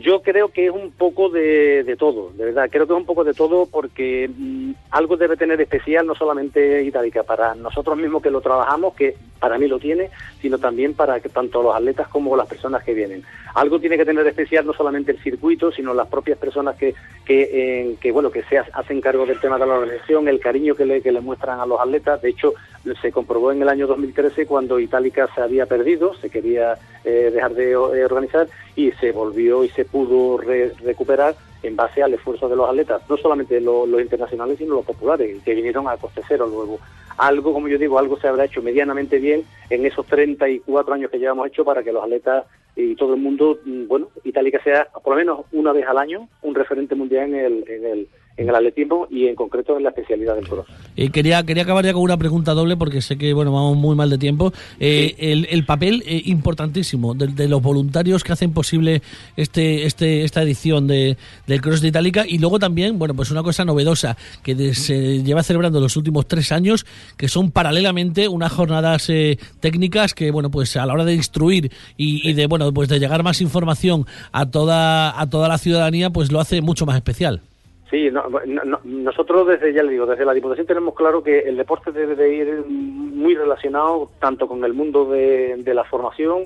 Yo 0.00 0.22
creo 0.22 0.48
que 0.50 0.66
es 0.66 0.72
un 0.72 0.92
poco 0.92 1.28
de, 1.28 1.84
de 1.84 1.96
todo, 1.96 2.30
de 2.38 2.46
verdad. 2.46 2.68
Creo 2.70 2.86
que 2.86 2.92
es 2.94 2.98
un 2.98 3.04
poco 3.04 3.22
de 3.24 3.34
todo 3.34 3.66
porque 3.66 4.30
mm, 4.34 4.70
algo 4.90 5.16
debe 5.16 5.36
tener 5.36 5.60
especial, 5.60 6.06
no 6.06 6.14
solamente 6.14 6.82
Itálica, 6.82 7.22
para 7.22 7.54
nosotros 7.54 7.96
mismos 7.96 8.22
que 8.22 8.30
lo 8.30 8.40
trabajamos, 8.40 8.94
que 8.94 9.16
para 9.38 9.56
mí 9.58 9.68
lo 9.68 9.78
tiene, 9.78 10.10
sino 10.40 10.58
también 10.58 10.94
para 10.94 11.20
que 11.20 11.28
tanto 11.28 11.62
los 11.62 11.74
atletas 11.74 12.08
como 12.08 12.36
las 12.36 12.46
personas 12.48 12.82
que 12.82 12.92
vienen. 12.94 13.22
Algo 13.54 13.78
tiene 13.80 13.96
que 13.96 14.04
tener 14.04 14.26
especial 14.26 14.66
no 14.66 14.72
solamente 14.74 15.12
el 15.12 15.18
circuito, 15.22 15.70
sino 15.72 15.94
las 15.94 16.08
propias 16.08 16.38
personas 16.38 16.76
que, 16.76 16.94
que, 17.24 17.96
que 18.00 18.12
bueno, 18.12 18.30
que 18.30 18.42
se 18.42 18.58
ha- 18.58 18.66
hacen 18.74 19.00
cargo 19.00 19.26
del 19.26 19.40
tema 19.40 19.58
de 19.58 19.66
la 19.66 19.74
organización, 19.74 20.28
el 20.28 20.40
cariño 20.40 20.74
que 20.74 20.84
le, 20.84 21.00
que 21.00 21.12
le 21.12 21.20
muestran 21.20 21.60
a 21.60 21.66
los 21.66 21.80
atletas. 21.80 22.20
De 22.20 22.30
hecho, 22.30 22.54
se 23.00 23.12
comprobó 23.12 23.52
en 23.52 23.62
el 23.62 23.68
año 23.68 23.86
2013 23.86 24.46
cuando 24.46 24.78
Itálica 24.80 25.28
se 25.34 25.40
había 25.40 25.66
perdido, 25.66 26.14
se 26.14 26.30
quería 26.30 26.74
eh, 27.04 27.30
dejar 27.32 27.54
de 27.54 27.70
eh, 27.72 27.76
organizar 28.04 28.48
y 28.76 28.90
se 28.92 29.12
volvió 29.12 29.64
y 29.64 29.68
se 29.70 29.84
pudo 29.84 30.38
re- 30.38 30.72
recuperar 30.82 31.34
en 31.62 31.76
base 31.76 32.02
al 32.02 32.14
esfuerzo 32.14 32.48
de 32.48 32.56
los 32.56 32.68
atletas, 32.68 33.02
no 33.08 33.16
solamente 33.16 33.60
lo- 33.60 33.86
los 33.86 34.00
internacionales, 34.00 34.58
sino 34.58 34.74
los 34.74 34.84
populares, 34.84 35.42
que 35.44 35.54
vinieron 35.54 35.88
a 35.88 35.96
coste 35.96 36.22
cero 36.26 36.46
luego. 36.46 36.78
Algo, 37.18 37.52
como 37.52 37.68
yo 37.68 37.76
digo, 37.78 37.98
algo 37.98 38.18
se 38.18 38.28
habrá 38.28 38.46
hecho 38.46 38.62
medianamente 38.62 39.18
bien 39.18 39.44
en 39.68 39.84
esos 39.84 40.06
34 40.06 40.94
años 40.94 41.10
que 41.10 41.18
llevamos 41.18 41.46
hecho 41.48 41.64
para 41.64 41.82
que 41.82 41.92
los 41.92 42.02
atletas 42.02 42.46
y 42.76 42.94
todo 42.94 43.14
el 43.14 43.20
mundo, 43.20 43.58
mm, 43.64 43.86
bueno, 43.88 44.08
Itálica 44.24 44.62
sea 44.62 44.86
por 45.04 45.10
lo 45.14 45.16
menos 45.16 45.40
una 45.52 45.72
vez 45.72 45.86
al 45.86 45.98
año 45.98 46.28
un 46.42 46.54
referente 46.54 46.94
mundial 46.94 47.24
en 47.28 47.34
el, 47.34 47.64
en 47.68 47.84
el, 47.84 48.08
en 48.36 48.48
el 48.48 48.54
atletismo 48.54 49.06
y 49.10 49.26
en 49.26 49.34
concreto 49.34 49.76
en 49.76 49.82
la 49.82 49.90
especialidad 49.90 50.34
del 50.34 50.48
cross. 50.48 50.66
Eh, 50.96 51.10
quería, 51.10 51.42
quería 51.44 51.64
acabar 51.64 51.84
ya 51.84 51.92
con 51.92 52.02
una 52.02 52.16
pregunta 52.16 52.52
doble 52.54 52.76
porque 52.76 53.02
sé 53.02 53.18
que 53.18 53.32
bueno 53.34 53.52
vamos 53.52 53.76
muy 53.76 53.94
mal 53.94 54.08
de 54.08 54.16
tiempo. 54.18 54.52
Eh, 54.78 55.14
el, 55.18 55.46
el 55.50 55.64
papel 55.66 56.02
eh, 56.06 56.22
importantísimo 56.26 57.14
de, 57.14 57.26
de 57.28 57.48
los 57.48 57.60
voluntarios 57.60 58.24
que 58.24 58.32
hacen 58.32 58.52
posible 58.52 59.02
este, 59.36 59.84
este, 59.86 60.24
esta 60.24 60.42
edición 60.42 60.86
de, 60.86 61.16
del 61.46 61.60
Cross 61.60 61.80
de 61.82 61.88
Itálica 61.88 62.24
y 62.26 62.38
luego 62.38 62.58
también, 62.58 62.98
bueno, 62.98 63.14
pues 63.14 63.30
una 63.30 63.42
cosa 63.42 63.64
novedosa 63.64 64.16
que 64.42 64.54
de- 64.54 64.74
se 64.74 65.22
lleva 65.22 65.42
celebrando 65.42 65.80
los 65.80 65.96
últimos 65.96 66.26
tres 66.26 66.50
años, 66.52 66.86
que 67.16 67.28
son 67.28 67.50
paralelamente 67.50 68.26
unas 68.28 68.52
jornadas 68.52 69.10
eh, 69.10 69.38
técnicas 69.60 70.14
que, 70.14 70.30
bueno, 70.30 70.50
pues 70.50 70.76
a 70.76 70.86
la 70.86 70.94
hora 70.94 71.04
de 71.04 71.14
instruir 71.14 71.70
y, 71.96 72.28
y 72.28 72.32
de, 72.32 72.46
bueno, 72.46 72.72
pues 72.72 72.88
de 72.88 72.98
llegar 72.98 73.22
más 73.22 73.40
información 73.40 74.06
a 74.32 74.50
toda, 74.50 75.20
a 75.20 75.28
toda 75.28 75.48
la 75.48 75.58
ciudadanía, 75.58 76.10
pues 76.10 76.32
lo 76.32 76.40
hace 76.40 76.62
mucho 76.62 76.86
más 76.86 76.96
especial. 76.96 77.42
Sí, 77.90 78.08
no, 78.10 78.28
no- 78.46 78.64
no- 78.64 78.80
nosotros 78.84 79.48
desde, 79.48 79.72
ya 79.72 79.82
le 79.82 79.92
digo, 79.92 80.06
desde 80.06 80.24
la 80.24 80.32
Diputación 80.32 80.66
tenemos 80.66 80.94
claro 80.94 81.22
que 81.24 81.40
el 81.40 81.56
deporte 81.56 81.90
debe 81.90 82.14
de 82.14 82.32
ir 82.34 82.64
muy 82.68 83.34
relacionado 83.34 84.10
tanto 84.20 84.46
con 84.46 84.64
el 84.64 84.72
mundo 84.74 85.06
de, 85.10 85.60
la 85.74 85.84
formación 85.84 86.44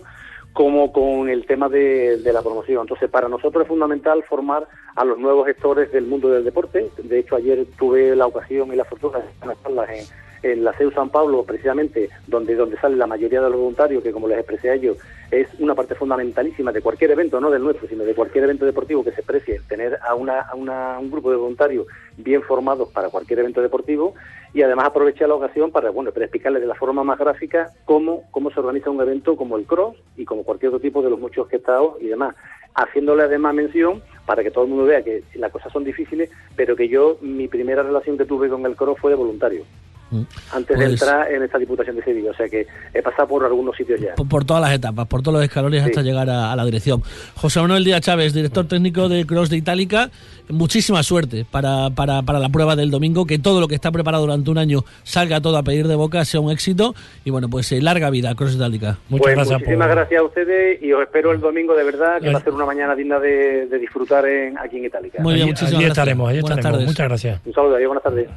como 0.55 0.93
con 0.93 1.29
el 1.29 1.45
tema 1.47 1.69
de, 1.69 2.17
de 2.19 2.33
la 2.33 2.41
promoción. 2.41 2.83
Entonces, 2.83 3.11
para 3.11 3.29
nosotros 3.29 3.63
es 3.63 3.69
fundamental 3.69 4.23
formar 4.23 4.67
a 4.95 5.05
los 5.05 5.19
nuevos 5.19 5.47
gestores 5.47 5.93
del 5.93 6.07
mundo 6.07 6.31
del 6.31 6.45
deporte. 6.45 6.91
De 7.03 7.19
hecho, 7.19 7.37
ayer 7.37 7.67
tuve 7.77 8.15
la 8.17 8.27
ocasión 8.27 8.73
y 8.73 8.77
la 8.77 8.85
fortuna 8.85 9.19
de 9.19 9.27
estar 9.31 9.57
en 9.91 10.05
en, 10.53 10.65
la 10.65 10.73
CEU 10.75 10.91
San 10.93 11.11
Pablo, 11.11 11.45
precisamente 11.45 12.09
donde, 12.27 12.55
donde 12.55 12.77
sale 12.79 12.97
la 12.97 13.07
mayoría 13.07 13.41
de 13.41 13.51
los 13.51 13.59
voluntarios, 13.59 14.03
que 14.03 14.13
como 14.13 14.29
les 14.29 14.39
expresé 14.39 14.71
a 14.71 14.75
ellos, 14.75 14.97
es 15.31 15.49
una 15.59 15.75
parte 15.75 15.95
fundamentalísima 15.95 16.71
de 16.71 16.81
cualquier 16.83 17.11
evento, 17.11 17.41
no 17.41 17.51
del 17.51 17.63
nuestro, 17.63 17.89
sino 17.89 18.05
de 18.05 18.15
cualquier 18.15 18.45
evento 18.45 18.65
deportivo 18.65 19.03
que 19.03 19.11
se 19.13 19.23
precie, 19.23 19.61
tener 19.69 19.99
a, 20.07 20.15
una, 20.15 20.41
a 20.43 20.55
una- 20.55 20.99
un 21.01 21.11
grupo 21.11 21.31
de 21.31 21.37
voluntarios 21.37 21.87
bien 22.17 22.43
formados 22.43 22.89
para 22.91 23.09
cualquier 23.09 23.41
evento 23.41 23.61
deportivo 23.63 24.15
y 24.53 24.63
además 24.63 24.87
aprovechar 24.87 25.29
la 25.29 25.35
ocasión 25.35 25.73
para, 25.73 25.91
bueno, 25.91 26.13
para 26.13 26.27
explicarles 26.27 26.63
de 26.63 26.69
la 26.69 26.75
forma 26.77 27.03
más 27.03 27.19
gráfica 27.19 27.71
cómo, 27.85 28.23
cómo 28.31 28.51
se 28.53 28.61
organiza 28.61 28.91
un 28.91 29.01
evento 29.01 29.37
como 29.37 29.57
el 29.57 29.65
cross 29.65 29.97
y 30.17 30.25
como 30.25 30.45
cualquier 30.45 30.69
otro 30.69 30.81
tipo 30.81 31.03
de 31.03 31.11
los 31.11 31.19
muchos 31.19 31.49
que 31.49 31.57
he 31.57 31.59
estado 31.59 31.97
y 32.01 32.07
demás, 32.07 32.37
haciéndole 32.77 33.25
además 33.25 33.55
mención 33.55 34.03
para 34.27 34.43
que 34.45 34.51
todo 34.53 34.65
el 34.65 34.71
mundo 34.71 34.85
vea 34.85 35.03
que 35.03 35.23
las 35.35 35.51
cosas 35.51 35.73
son 35.73 35.83
difíciles, 35.85 36.31
pero 36.55 36.77
que 36.77 36.89
yo, 36.89 37.17
mi 37.21 37.49
primera 37.49 37.83
relación 37.83 38.17
que 38.17 38.25
tuve 38.25 38.49
con 38.49 38.65
el 38.67 38.77
cross 38.77 38.99
fue 39.01 39.11
de 39.11 39.17
voluntario. 39.17 39.65
Mm. 40.11 40.23
antes 40.53 40.79
de 40.79 40.85
pues 40.85 41.03
entrar 41.03 41.33
en 41.33 41.43
esta 41.43 41.59
Diputación 41.59 41.97
de 41.97 42.05
Sevilla. 42.05 42.31
O 42.31 42.35
sea 42.35 42.49
que 42.49 42.67
he 42.93 43.03
pasado 43.03 43.29
por 43.29 43.45
algunos 43.45 43.77
sitios 43.77 44.01
ya. 44.01 44.15
Por, 44.15 44.45
todas 44.45 44.63
las 44.63 44.73
etapas, 44.73 45.07
por 45.07 45.23
todos 45.23 45.35
los 45.35 45.45
escalones 45.45 45.83
hasta 45.83 46.03
llegar 46.03 46.29
a, 46.31 46.55
la 46.55 46.65
dirección. 46.65 47.03
José 47.35 47.61
Manuel 47.61 47.85
Díaz 47.85 48.01
Chávez, 48.01 48.33
director 48.33 48.67
técnico 48.67 49.09
de 49.09 49.27
Cross 49.27 49.51
de 49.51 49.57
Itálica, 49.57 50.11
muchísima 50.49 51.03
suerte 51.03 51.47
para, 51.51 51.91
para, 51.91 52.23
para 52.23 52.39
la 52.39 52.49
prueba 52.49 52.77
del 52.77 52.91
domingo, 52.91 53.27
que 53.27 53.39
todo 53.39 53.61
lo 53.61 53.69
que 53.69 53.75
está 53.75 53.93
preparado 53.93 54.25
durante 54.25 54.51
un 54.51 54.59
año 54.59 54.85
salga 55.03 55.41
todo 55.41 55.57
a 55.57 55.63
pedir 55.63 55.89
de 55.89 55.95
boca, 55.95 56.25
sea 56.25 56.41
un 56.41 56.51
éxito 56.51 56.95
y 57.25 57.31
bueno, 57.31 57.49
pues 57.49 57.71
eh, 57.73 57.81
larga 57.81 58.11
vida 58.11 58.35
Cross 58.35 58.57
Itálica. 58.57 58.99
Muchas 59.09 59.25
pues 59.25 59.37
gracias. 59.37 59.61
Muchísimas 59.61 59.89
gracias 59.89 60.21
a 60.21 60.25
ustedes 60.25 60.83
y 60.83 60.93
os 60.93 61.03
espero 61.03 61.33
el 61.33 61.41
domingo 61.41 61.75
de 61.75 61.85
verdad, 61.85 62.21
que 62.21 62.31
va 62.31 62.39
a 62.39 62.43
ser 62.43 62.53
una 62.53 62.67
mañana 62.67 62.95
digna 62.95 63.19
de, 63.19 63.67
disfrutar 63.79 64.27
en, 64.27 64.59
aquí 64.59 64.79
en 64.79 64.87
Itálica. 64.87 65.23
Muy 65.23 65.35
bien, 65.35 65.47
muchísimas 65.49 65.73
gracias. 65.73 65.99
estaremos, 65.99 66.29
allí 66.29 66.39
estaremos. 66.39 66.85
Muchas 66.85 67.09
gracias. 67.09 67.41
Un 67.45 67.53
saludo, 67.53 67.81
y 67.81 67.87
buenas 67.87 68.03
tardes. 68.03 68.29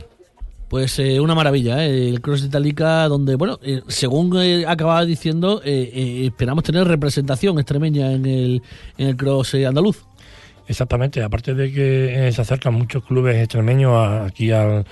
Pues 0.69 0.99
eh, 0.99 1.21
una 1.21 1.33
maravilla, 1.33 1.85
¿eh? 1.85 2.09
el 2.09 2.19
Cross 2.19 2.41
de 2.41 2.47
Itálica, 2.47 3.07
donde, 3.07 3.35
bueno, 3.35 3.57
eh, 3.63 3.81
según 3.87 4.37
acababa 4.67 5.05
diciendo, 5.05 5.61
esperamos 5.63 6.65
tener 6.65 6.85
representación 6.85 7.57
extremeña 7.57 8.11
en 8.11 8.25
el, 8.25 8.61
en 8.97 9.07
el 9.07 9.15
Cross 9.15 9.55
andaluz. 9.55 10.05
Exactamente, 10.67 11.23
aparte 11.23 11.53
de 11.53 11.71
que 11.71 12.29
se 12.33 12.41
acercan 12.41 12.73
muchos 12.73 13.05
clubes 13.05 13.37
extremeños 13.37 13.93
aquí 14.27 14.51
a 14.51 14.83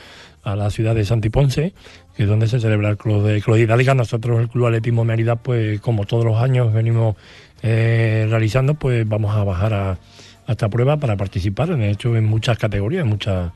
la 0.45 0.69
ciudad 0.69 0.95
de 0.95 1.03
Santiponce, 1.03 1.73
que 2.15 2.23
es 2.23 2.29
donde 2.29 2.47
se 2.47 2.61
celebra 2.61 2.87
el 2.87 2.97
Club 2.97 3.23
de, 3.23 3.41
de 3.41 3.61
Itálica, 3.61 3.93
nosotros 3.93 4.39
el 4.39 4.47
Club 4.47 4.67
Atletismo 4.67 5.03
Mérida, 5.03 5.35
pues 5.35 5.81
como 5.81 6.05
todos 6.05 6.23
los 6.23 6.37
años 6.37 6.73
venimos 6.73 7.17
realizando, 7.61 8.75
pues 8.75 9.05
vamos 9.05 9.35
a 9.35 9.43
bajar 9.43 9.73
a, 9.73 9.91
a 9.91 10.51
esta 10.51 10.69
prueba 10.69 10.97
para 10.97 11.17
participar, 11.17 11.75
de 11.75 11.89
hecho 11.89 12.15
en 12.15 12.23
muchas 12.23 12.57
categorías, 12.57 13.03
en 13.03 13.09
muchas 13.09 13.51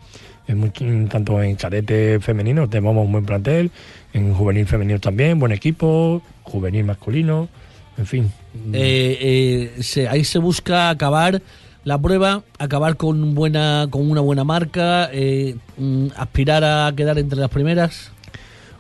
tanto 1.10 1.42
en 1.42 1.56
cadete 1.56 2.20
femenino 2.20 2.68
tenemos 2.68 2.96
un 3.06 3.12
buen 3.12 3.26
plantel, 3.26 3.72
en 4.14 4.34
juvenil 4.34 4.66
femenino 4.66 5.00
también, 5.00 5.40
buen 5.40 5.52
equipo, 5.52 6.22
juvenil 6.44 6.86
masculino, 6.86 7.50
en 7.98 8.06
fin. 8.06 8.32
Eh, 8.74 9.72
eh, 9.96 10.08
ahí 10.08 10.24
se 10.24 10.40
busca 10.40 10.90
acabar 10.90 11.42
la 11.84 11.98
prueba, 11.98 12.44
acabar 12.58 12.98
con 12.98 13.36
buena 13.36 13.88
con 13.90 14.10
una 14.10 14.22
buena 14.22 14.44
marca, 14.44 15.10
eh, 15.12 15.56
mm, 15.78 16.08
aspirar 16.16 16.64
a 16.64 16.94
quedar 16.96 17.18
entre 17.20 17.40
las 17.40 17.50
primeras. 17.50 18.12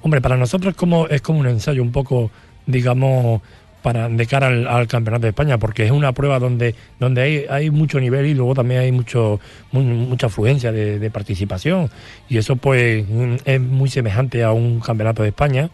Hombre, 0.01 0.21
para 0.21 0.38
nosotros 0.38 0.75
como 0.75 1.07
es 1.07 1.21
como 1.21 1.39
un 1.39 1.47
ensayo 1.47 1.83
un 1.83 1.91
poco, 1.91 2.31
digamos, 2.65 3.41
para 3.81 4.09
de 4.09 4.25
cara 4.25 4.48
al, 4.48 4.88
campeonato 4.88 5.24
de 5.24 5.29
España 5.29 5.57
porque 5.57 5.86
es 5.86 5.91
una 5.91 6.12
prueba 6.12 6.39
donde 6.39 6.75
donde 7.00 7.21
hay, 7.21 7.45
hay 7.50 7.69
mucho 7.69 8.00
nivel 8.00 8.25
y 8.25 8.33
luego 8.33 8.53
también 8.53 8.81
hay 8.81 8.91
mucho 8.91 9.39
mucha 9.71 10.27
afluencia 10.27 10.71
de, 10.71 11.09
participación. 11.12 11.89
Y 12.27 12.38
eso 12.38 12.55
pues 12.55 13.05
es 13.45 13.62
muy 13.62 13.89
semejante 13.89 14.43
a 14.43 14.51
un 14.51 14.79
campeonato 14.79 15.24
de 15.24 15.29
España. 15.29 15.69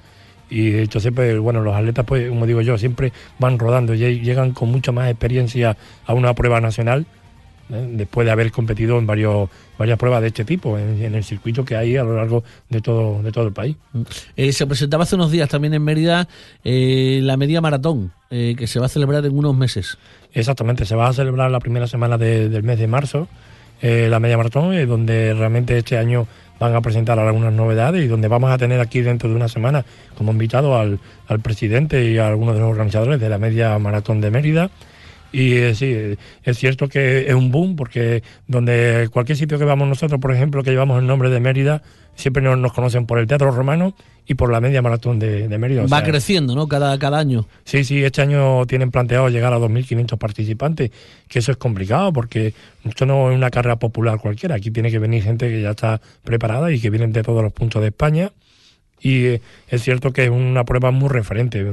Y 0.50 0.78
entonces 0.78 1.12
pues 1.16 1.40
bueno 1.40 1.62
los 1.62 1.76
atletas 1.76 2.06
pues 2.06 2.30
como 2.30 2.46
digo 2.46 2.62
yo 2.62 2.78
siempre 2.78 3.12
van 3.40 3.58
rodando 3.58 3.94
y 3.96 4.20
llegan 4.22 4.52
con 4.52 4.70
mucha 4.72 4.92
más 4.92 5.10
experiencia 5.10 5.76
a 6.06 6.14
una 6.14 6.34
prueba 6.36 6.62
nacional 6.62 7.06
¿eh? 7.70 7.88
después 7.92 8.26
de 8.26 8.32
haber 8.32 8.52
competido 8.52 8.98
en 8.98 9.06
varios, 9.06 9.50
varias 9.78 9.98
pruebas 9.98 10.22
de 10.22 10.28
este 10.28 10.46
tipo 10.46 10.78
en, 10.78 11.16
el 11.16 11.24
circuito 11.24 11.66
que 11.66 11.76
hay 11.76 11.98
a 11.98 12.04
lo 12.04 12.16
largo 12.16 12.44
de 12.70 12.82
todo, 12.82 13.22
de 13.22 13.32
todo 13.32 13.48
el 13.48 13.54
país. 13.54 13.76
Mm. 13.94 14.02
Eh, 14.36 14.52
se 14.52 14.68
presentaba 14.68 15.04
hace 15.04 15.16
unos 15.16 15.32
días 15.32 15.50
también 15.50 15.74
en 15.74 15.84
Mérida 15.84 16.28
eh, 16.64 17.20
la 17.24 17.38
media 17.38 17.62
maratón, 17.62 18.12
que 18.30 18.68
se 18.68 18.80
va 18.82 18.88
a 18.88 18.90
celebrar 18.90 19.26
en 19.26 19.38
unos 19.38 19.56
meses. 19.56 19.98
Exactamente, 20.34 20.86
se 20.86 20.94
va 20.94 21.08
a 21.08 21.14
celebrar 21.14 21.50
la 21.50 21.62
primera 21.62 21.88
semana 21.88 22.18
del 22.18 22.64
mes 22.64 22.78
de 22.78 22.86
marzo, 22.86 23.30
la 23.82 24.20
media 24.20 24.36
maratón, 24.36 24.76
donde 24.90 25.34
realmente 25.34 25.78
este 25.78 25.98
año 25.98 26.28
van 26.60 26.76
a 26.76 26.82
presentar 26.82 27.18
algunas 27.18 27.54
novedades 27.54 28.04
y 28.04 28.08
donde 28.08 28.28
vamos 28.28 28.52
a 28.52 28.58
tener 28.58 28.82
aquí 28.82 29.02
dentro 29.02 29.30
de 29.30 29.36
una 29.36 29.48
semana 29.48 29.86
como 30.18 30.34
invitado 30.34 30.78
al, 30.78 31.00
al 31.28 31.40
presidente 31.40 32.12
y 32.12 32.18
a 32.18 32.28
algunos 32.28 32.56
de 32.56 32.62
los 32.62 32.72
organizadores 32.72 33.22
de 33.22 33.30
la 33.30 33.38
media 33.38 33.78
maratón 33.80 34.20
de 34.20 34.32
Mérida 34.32 34.70
y 35.32 35.53
eh, 35.53 35.75
sí, 35.75 36.17
es 36.44 36.58
cierto 36.58 36.88
que 36.88 37.27
es 37.27 37.34
un 37.34 37.51
boom 37.51 37.75
porque 37.75 38.24
donde 38.48 39.10
cualquier 39.12 39.38
sitio 39.38 39.58
que 39.58 39.65
vamos 39.65 39.88
nosotros, 39.88 40.20
por 40.20 40.34
ejemplo, 40.34 40.63
que 40.63 40.72
llevamos 40.72 41.00
el 41.00 41.08
nombre 41.08 41.29
de 41.29 41.39
Mérida, 41.39 41.82
siempre 42.15 42.41
nos, 42.41 42.74
conocen 42.74 43.05
por 43.05 43.20
el 43.20 43.27
Teatro 43.27 43.51
Romano 43.51 43.94
y 44.27 44.36
por 44.36 44.51
la 44.51 44.62
media 44.62 44.82
maratón 44.82 45.20
de, 45.20 45.48
Mérida. 45.58 45.86
Va 45.88 46.03
creciendo, 46.03 46.55
¿no? 46.55 46.67
Cada, 46.67 46.98
cada 46.98 47.20
año. 47.20 47.46
Sí, 47.63 47.84
sí, 47.84 48.03
este 48.03 48.22
año 48.22 48.65
tienen 48.65 48.91
planteado 48.91 49.29
llegar 49.29 49.53
a 49.53 49.60
2.500 49.60 50.17
participantes, 50.17 50.91
que 51.27 51.39
eso 51.39 51.51
es 51.51 51.58
complicado 51.58 52.12
porque 52.13 52.53
esto 52.84 53.05
no 53.05 53.29
es 53.29 53.36
una 53.36 53.51
carrera 53.51 53.75
popular 53.77 54.20
cualquiera. 54.20 54.55
Aquí 54.55 54.72
tiene 54.72 54.89
que 54.89 55.00
venir 55.00 55.24
gente 55.24 55.50
que 55.50 55.62
ya 55.62 55.72
está 55.72 56.01
preparada 56.24 56.72
y 56.72 56.79
que 56.79 56.89
vienen 56.89 57.12
de 57.12 57.24
todos 57.24 57.44
los 57.44 57.53
puntos 57.53 57.82
de 57.82 57.89
España 57.89 58.32
y 59.06 59.26
eh, 59.28 59.42
es 59.68 59.84
cierto 59.84 60.12
que 60.12 60.24
es 60.24 60.32
una 60.32 60.66
prueba 60.66 60.90
muy 60.90 61.10
referente, 61.10 61.64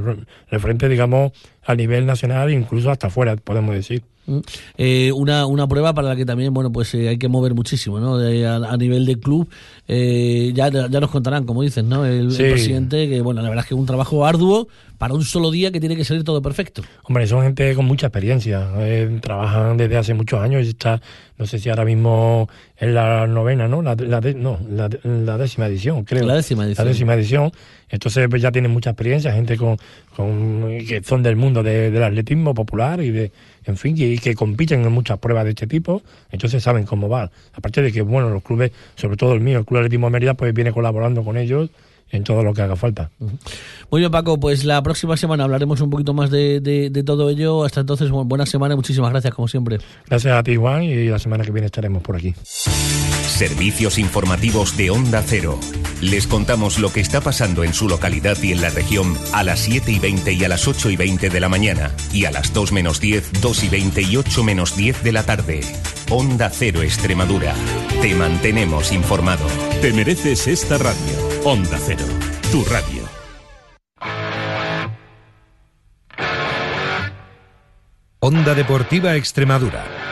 referente 0.51 0.87
digamos 0.87 1.31
a 1.65 1.73
nivel 1.73 2.05
nacional 2.05 2.49
e 2.49 2.53
incluso 2.53 2.91
hasta 2.91 3.07
afuera, 3.07 3.35
podemos 3.37 3.73
decir. 3.73 4.03
Mm. 4.25 4.39
Eh, 4.77 5.11
una, 5.11 5.47
una 5.47 5.67
prueba 5.67 5.93
para 5.93 6.07
la 6.09 6.15
que 6.15 6.25
también 6.25 6.53
bueno 6.53 6.71
pues 6.71 6.93
eh, 6.93 7.09
hay 7.09 7.17
que 7.17 7.27
mover 7.27 7.53
muchísimo 7.55 7.99
¿no? 7.99 8.15
a, 8.15 8.77
nivel 8.77 9.05
de 9.05 9.19
club 9.19 9.49
eh, 9.85 10.53
ya, 10.55 10.69
ya 10.69 10.99
nos 11.01 11.09
contarán 11.09 11.45
como 11.45 11.61
dices 11.61 11.83
¿no? 11.83 12.05
El, 12.05 12.29
presidente 12.29 13.09
que 13.09 13.19
bueno 13.19 13.41
la 13.41 13.49
verdad 13.49 13.65
es 13.65 13.67
que 13.67 13.75
es 13.75 13.79
un 13.81 13.85
trabajo 13.85 14.25
arduo 14.25 14.69
para 14.97 15.13
un 15.13 15.25
solo 15.25 15.51
día 15.51 15.73
que 15.73 15.81
tiene 15.81 15.97
que 15.97 16.05
salir 16.05 16.23
todo 16.23 16.41
perfecto 16.41 16.83
hombre 17.03 17.27
son 17.27 17.43
gente 17.43 17.75
con 17.75 17.83
mucha 17.83 18.07
experiencia 18.07 18.71
trabajan 19.19 19.75
desde 19.75 19.97
hace 19.97 20.13
muchos 20.13 20.39
años 20.39 20.63
y 20.63 20.69
está 20.69 21.01
no 21.37 21.45
sé 21.45 21.59
si 21.59 21.69
ahora 21.69 21.85
mismo 21.85 22.47
es 22.77 22.89
la 22.89 23.27
novena 23.27 23.67
no 23.67 23.81
la, 23.81 23.95
la 23.95 24.21
no 24.21 24.59
la, 24.69 25.37
décima 25.37 25.67
edición 25.67 26.03
creo. 26.03 26.25
La 26.25 26.35
décima 26.35 26.65
edición. 26.65 26.85
la 26.85 26.91
décima 26.91 27.13
edición. 27.15 27.51
Entonces 27.89 28.27
pues, 28.29 28.41
ya 28.41 28.51
tienen 28.51 28.71
mucha 28.71 28.91
experiencia 28.91 29.31
gente 29.33 29.57
con, 29.57 29.77
con 30.15 30.77
que 30.87 31.01
son 31.03 31.23
del 31.23 31.35
mundo 31.35 31.63
del 31.63 32.03
atletismo 32.03 32.53
popular 32.53 33.01
y 33.01 33.11
de 33.11 33.31
en 33.65 33.77
fin, 33.77 33.95
y, 33.97 34.17
que 34.17 34.35
compiten 34.35 34.83
en 34.83 34.91
muchas 34.91 35.19
pruebas 35.19 35.45
de 35.45 35.51
este 35.51 35.67
tipo, 35.67 36.01
entonces 36.31 36.61
saben 36.61 36.85
cómo 36.85 37.07
va. 37.07 37.31
Aparte 37.53 37.81
de 37.81 37.91
que, 37.91 38.01
bueno, 38.01 38.29
los 38.29 38.43
clubes, 38.43 38.71
sobre 38.95 39.15
todo 39.15 39.33
el 39.33 39.39
mío, 39.39 39.59
el 39.59 39.65
Club 39.65 39.79
Atletismo 39.79 40.07
de 40.07 40.11
Mérida, 40.11 40.33
pues 40.33 40.53
viene 40.53 40.71
colaborando 40.71 41.23
con 41.23 41.37
ellos 41.37 41.69
en 42.13 42.23
todo 42.23 42.43
lo 42.43 42.53
que 42.53 42.61
haga 42.61 42.75
falta. 42.75 43.09
Muy 43.89 43.99
bien, 43.99 44.11
Paco, 44.11 44.39
pues 44.39 44.63
la 44.63 44.81
próxima 44.81 45.17
semana 45.17 45.43
hablaremos 45.43 45.81
un 45.81 45.89
poquito 45.89 46.13
más 46.13 46.29
de, 46.29 46.59
de, 46.61 47.03
todo 47.03 47.29
ello. 47.29 47.65
Hasta 47.65 47.81
entonces, 47.81 48.09
buena 48.11 48.45
semana 48.45 48.75
y 48.75 48.77
muchísimas 48.77 49.11
gracias, 49.11 49.33
como 49.33 49.47
siempre. 49.47 49.79
Gracias 50.07 50.33
a 50.33 50.43
ti, 50.43 50.55
Juan, 50.55 50.83
y 50.83 51.05
la 51.05 51.19
semana 51.19 51.43
que 51.43 51.51
viene 51.51 51.65
estaremos 51.65 52.03
por 52.03 52.15
aquí. 52.15 52.33
Servicios 52.43 53.97
informativos 53.97 54.77
de 54.77 54.91
Onda 54.91 55.23
Cero. 55.25 55.59
Les 56.01 56.27
contamos 56.27 56.77
lo 56.77 56.93
que 56.93 57.01
está 57.01 57.19
pasando 57.19 57.63
en 57.63 57.73
su 57.73 57.89
localidad 57.89 58.37
y 58.43 58.51
en 58.51 58.61
la 58.61 58.69
región 58.69 59.17
a 59.33 59.43
las 59.43 59.59
7 59.61 59.91
y 59.91 59.99
20 59.99 60.33
y 60.33 60.43
a 60.43 60.49
las 60.49 60.67
8 60.67 60.91
y 60.91 60.95
20 60.95 61.29
de 61.29 61.39
la 61.39 61.49
mañana 61.49 61.91
y 62.13 62.25
a 62.25 62.31
las 62.31 62.53
2 62.53 62.71
menos 62.73 62.99
10, 62.99 63.41
2 63.41 63.63
y 63.63 63.69
20 63.69 64.01
y 64.03 64.17
8 64.17 64.43
menos 64.43 64.77
10 64.77 65.03
de 65.03 65.11
la 65.11 65.23
tarde. 65.23 65.61
Onda 66.15 66.47
Cero 66.51 66.83
Extremadura. 66.83 67.55
Te 67.99 68.13
mantenemos 68.13 68.91
informado. 68.91 69.47
Te 69.81 69.91
mereces 69.91 70.45
esta 70.45 70.77
radio. 70.77 71.17
Onda 71.43 71.79
Cero, 71.79 72.05
tu 72.51 72.63
radio. 72.65 73.01
Onda 78.19 78.53
Deportiva 78.53 79.15
Extremadura. 79.15 80.02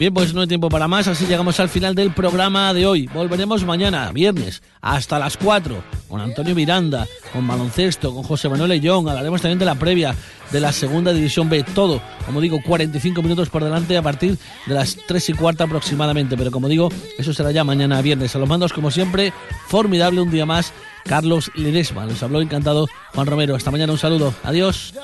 Bien, 0.00 0.14
pues 0.14 0.32
no 0.32 0.40
hay 0.40 0.46
tiempo 0.46 0.70
para 0.70 0.88
más, 0.88 1.08
así 1.08 1.26
llegamos 1.26 1.60
al 1.60 1.68
final 1.68 1.94
del 1.94 2.14
programa 2.14 2.72
de 2.72 2.86
hoy. 2.86 3.06
Volveremos 3.12 3.66
mañana, 3.66 4.10
viernes, 4.12 4.62
hasta 4.80 5.18
las 5.18 5.36
4, 5.36 5.84
con 6.08 6.22
Antonio 6.22 6.54
Miranda, 6.54 7.06
con 7.34 7.46
baloncesto, 7.46 8.14
con 8.14 8.22
José 8.22 8.48
Manuel 8.48 8.70
Leyón. 8.70 9.06
Hablaremos 9.06 9.42
también 9.42 9.58
de 9.58 9.66
la 9.66 9.74
previa 9.74 10.14
de 10.50 10.58
la 10.58 10.72
segunda 10.72 11.12
división 11.12 11.50
B. 11.50 11.64
Todo, 11.74 12.00
como 12.24 12.40
digo, 12.40 12.62
45 12.62 13.20
minutos 13.20 13.50
por 13.50 13.62
delante 13.62 13.94
a 13.98 14.00
partir 14.00 14.38
de 14.66 14.72
las 14.72 14.96
3 15.06 15.28
y 15.28 15.32
cuarta 15.34 15.64
aproximadamente. 15.64 16.34
Pero 16.34 16.50
como 16.50 16.66
digo, 16.66 16.88
eso 17.18 17.34
será 17.34 17.50
ya 17.50 17.62
mañana 17.62 18.00
viernes. 18.00 18.34
A 18.34 18.38
los 18.38 18.48
mandos, 18.48 18.72
como 18.72 18.90
siempre, 18.90 19.34
formidable 19.68 20.22
un 20.22 20.30
día 20.30 20.46
más. 20.46 20.72
Carlos 21.04 21.50
Ledesma. 21.54 22.06
Nos 22.06 22.22
habló 22.22 22.40
encantado 22.40 22.86
Juan 23.14 23.26
Romero. 23.26 23.54
Hasta 23.54 23.70
mañana, 23.70 23.92
un 23.92 23.98
saludo. 23.98 24.32
Adiós. 24.44 24.94